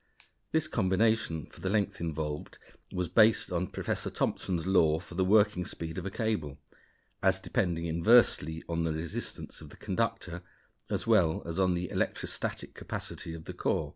[0.51, 2.57] This combination for the length involved
[2.91, 6.57] was based on Professor Thomson's law for the working speed of a cable,
[7.21, 10.41] as depending inversely on the resistance of the conductor
[10.89, 13.89] as well as on the electrostatic capacity of the core.